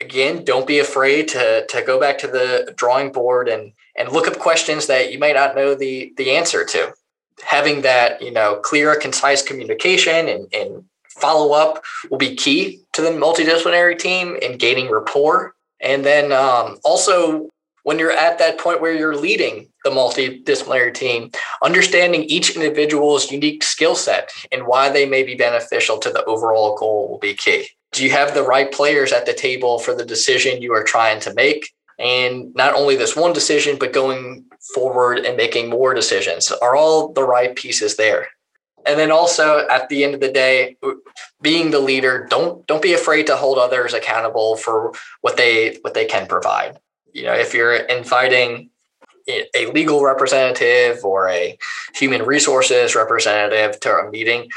Again, 0.00 0.44
don't 0.44 0.66
be 0.66 0.78
afraid 0.78 1.28
to 1.28 1.66
to 1.66 1.82
go 1.82 2.00
back 2.00 2.18
to 2.18 2.26
the 2.26 2.72
drawing 2.76 3.12
board 3.12 3.48
and 3.48 3.72
and 3.96 4.10
look 4.10 4.26
up 4.26 4.38
questions 4.38 4.86
that 4.86 5.12
you 5.12 5.18
might 5.18 5.36
not 5.36 5.54
know 5.54 5.74
the 5.74 6.12
the 6.16 6.30
answer 6.30 6.64
to. 6.64 6.94
Having 7.44 7.82
that, 7.82 8.22
you 8.22 8.30
know, 8.30 8.56
clear, 8.56 8.94
concise 8.96 9.42
communication 9.42 10.28
and, 10.28 10.46
and 10.54 10.84
follow 11.10 11.52
up 11.52 11.82
will 12.10 12.18
be 12.18 12.34
key 12.34 12.80
to 12.92 13.02
the 13.02 13.10
multidisciplinary 13.10 13.98
team 13.98 14.36
in 14.40 14.56
gaining 14.56 14.90
rapport 14.90 15.53
and 15.84 16.04
then 16.04 16.32
um, 16.32 16.78
also, 16.82 17.48
when 17.82 17.98
you're 17.98 18.10
at 18.10 18.38
that 18.38 18.58
point 18.58 18.80
where 18.80 18.94
you're 18.94 19.16
leading, 19.16 19.68
the 19.84 19.90
multidisciplinary 19.90 20.94
team, 20.94 21.30
understanding 21.62 22.24
each 22.24 22.56
individual's 22.56 23.30
unique 23.30 23.62
skill 23.62 23.94
set 23.94 24.30
and 24.50 24.66
why 24.66 24.88
they 24.88 25.04
may 25.04 25.22
be 25.22 25.34
beneficial 25.34 25.98
to 25.98 26.10
the 26.10 26.24
overall 26.24 26.74
goal 26.76 27.08
will 27.10 27.18
be 27.18 27.34
key. 27.34 27.68
Do 27.92 28.02
you 28.02 28.10
have 28.10 28.34
the 28.34 28.42
right 28.42 28.72
players 28.72 29.12
at 29.12 29.26
the 29.26 29.34
table 29.34 29.78
for 29.78 29.94
the 29.94 30.04
decision 30.04 30.62
you 30.62 30.72
are 30.72 30.82
trying 30.82 31.20
to 31.20 31.34
make? 31.34 31.70
And 31.98 32.52
not 32.54 32.74
only 32.74 32.96
this 32.96 33.14
one 33.14 33.34
decision, 33.34 33.76
but 33.78 33.92
going 33.92 34.46
forward 34.74 35.18
and 35.18 35.36
making 35.36 35.68
more 35.68 35.94
decisions. 35.94 36.50
Are 36.50 36.74
all 36.74 37.12
the 37.12 37.22
right 37.22 37.54
pieces 37.54 37.96
there? 37.96 38.28
And 38.86 38.98
then 38.98 39.10
also 39.10 39.66
at 39.68 39.88
the 39.88 40.04
end 40.04 40.14
of 40.14 40.20
the 40.20 40.30
day, 40.30 40.76
being 41.40 41.70
the 41.70 41.80
leader, 41.80 42.26
don't 42.28 42.66
don't 42.66 42.82
be 42.82 42.94
afraid 42.94 43.26
to 43.26 43.36
hold 43.36 43.58
others 43.58 43.94
accountable 43.94 44.56
for 44.56 44.92
what 45.20 45.36
they 45.36 45.78
what 45.82 45.94
they 45.94 46.04
can 46.04 46.26
provide. 46.26 46.78
You 47.12 47.24
know, 47.24 47.34
if 47.34 47.54
you're 47.54 47.74
inviting 47.74 48.70
a 49.28 49.66
legal 49.72 50.02
representative 50.02 51.02
or 51.04 51.28
a 51.28 51.56
human 51.94 52.24
resources 52.24 52.94
representative 52.94 53.80
to 53.80 53.90
a 53.90 54.10
meeting, 54.10 54.50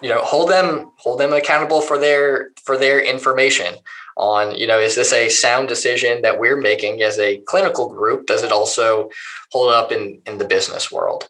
you 0.00 0.08
know, 0.08 0.22
hold 0.22 0.50
them 0.50 0.92
hold 0.96 1.18
them 1.18 1.32
accountable 1.32 1.80
for 1.80 1.98
their 1.98 2.50
for 2.64 2.76
their 2.76 3.00
information 3.00 3.74
on 4.16 4.54
you 4.54 4.66
know 4.66 4.78
is 4.78 4.94
this 4.94 5.12
a 5.12 5.28
sound 5.28 5.68
decision 5.68 6.22
that 6.22 6.38
we're 6.38 6.56
making 6.56 7.02
as 7.02 7.18
a 7.18 7.38
clinical 7.46 7.88
group 7.88 8.26
does 8.26 8.42
it 8.42 8.52
also 8.52 9.08
hold 9.50 9.72
up 9.72 9.90
in 9.90 10.20
in 10.26 10.38
the 10.38 10.44
business 10.44 10.92
world 10.92 11.28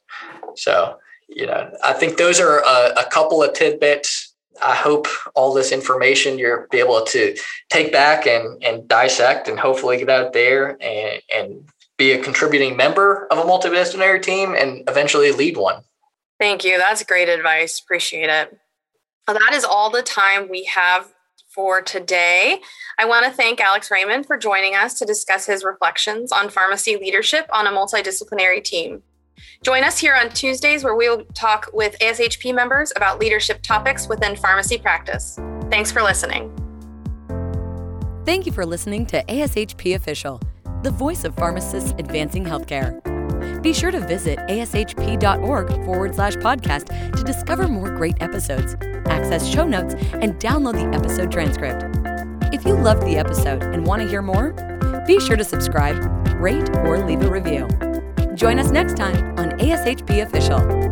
so 0.57 0.97
you 1.35 1.47
know, 1.47 1.71
I 1.83 1.93
think 1.93 2.17
those 2.17 2.41
are 2.41 2.61
a, 2.61 2.95
a 3.01 3.07
couple 3.11 3.43
of 3.43 3.53
tidbits. 3.55 4.35
I 4.63 4.75
hope 4.75 5.07
all 5.35 5.53
this 5.53 5.73
information 5.73 6.39
you're 6.39 6.69
be 6.71 6.79
able 6.79 7.03
to 7.07 7.37
take 7.71 7.91
back 7.91 8.27
and, 8.27 8.63
and 8.63 8.87
dissect 8.87 9.49
and 9.49 9.59
hopefully 9.59 9.97
get 9.99 10.11
out 10.11 10.33
there 10.33 10.77
and, 10.81 11.23
and 11.35 11.69
be 11.97 12.13
a 12.13 12.23
contributing 12.23 12.77
member 12.77 13.27
of 13.31 13.39
a 13.39 13.43
multidisciplinary 13.43 14.21
team 14.23 14.55
and 14.55 14.89
eventually 14.89 15.33
lead 15.33 15.57
one. 15.57 15.83
Thank 16.39 16.65
you. 16.65 16.77
That's 16.77 17.03
great 17.05 17.29
advice. 17.29 17.81
Appreciate 17.81 18.29
it. 18.29 18.59
Well, 19.27 19.39
that 19.39 19.55
is 19.55 19.65
all 19.65 19.91
the 19.91 20.03
time 20.03 20.49
we 20.49 20.65
have 20.65 21.09
for 21.55 21.81
today. 21.81 22.61
I 22.99 23.05
want 23.05 23.27
to 23.27 23.33
thank 23.33 23.61
Alex 23.61 23.91
Raymond 23.91 24.27
for 24.27 24.37
joining 24.37 24.75
us 24.75 24.99
to 24.99 25.05
discuss 25.05 25.47
his 25.47 25.65
reflections 25.65 26.33
on 26.33 26.49
pharmacy 26.49 26.97
leadership 26.97 27.47
on 27.53 27.67
a 27.67 27.71
multidisciplinary 27.71 28.65
team. 28.65 29.03
Join 29.63 29.85
us 29.85 29.99
here 29.99 30.15
on 30.15 30.31
Tuesdays 30.31 30.85
where 30.85 30.95
we'll 30.95 31.25
talk 31.35 31.69
with 31.73 31.99
ASHP 32.01 32.55
members 32.55 32.93
about 32.97 33.19
leadership 33.19 33.63
topics 33.63 34.09
within 34.09 34.37
pharmacy 34.37 34.79
practice. 34.79 35.39
Thanks 35.71 35.91
for 35.91 36.03
listening. 36.03 36.55
Thank 38.25 38.47
you 38.47 38.53
for 38.53 38.65
listening 38.65 39.07
to 39.07 39.25
ASHP 39.25 39.95
Official, 39.95 40.41
the 40.83 40.91
voice 40.91 41.25
of 41.25 41.35
pharmacists 41.35 41.93
advancing 41.99 42.45
healthcare. 42.45 43.03
Be 43.63 43.73
sure 43.73 43.91
to 43.91 44.01
visit 44.01 44.39
ashp.org 44.41 45.69
forward 45.85 46.15
slash 46.15 46.35
podcast 46.37 47.17
to 47.17 47.25
discover 47.25 47.69
more 47.69 47.91
great 47.91 48.17
episodes, 48.21 48.77
access 49.07 49.49
show 49.49 49.67
notes, 49.67 49.95
and 50.15 50.35
download 50.37 50.75
the 50.75 50.97
episode 50.97 51.31
transcript. 51.31 51.85
If 52.53 52.65
you 52.65 52.75
loved 52.75 53.03
the 53.03 53.17
episode 53.17 53.63
and 53.63 53.87
want 53.87 54.03
to 54.03 54.09
hear 54.09 54.23
more, 54.23 54.53
be 55.07 55.19
sure 55.21 55.37
to 55.37 55.45
subscribe, 55.45 55.97
rate, 56.35 56.69
or 56.77 57.05
leave 57.05 57.23
a 57.23 57.31
review. 57.31 57.67
Join 58.35 58.59
us 58.59 58.71
next 58.71 58.97
time 58.97 59.39
on 59.39 59.51
ASHP 59.59 60.23
Official. 60.23 60.92